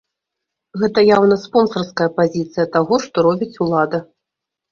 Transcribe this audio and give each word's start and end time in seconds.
Гэта 0.83 0.99
яўна 1.15 1.35
спонсарская 1.43 2.09
пазіцыя 2.17 2.65
таго, 2.77 2.93
што 3.05 3.17
робіць 3.27 3.55
улада. 3.67 3.97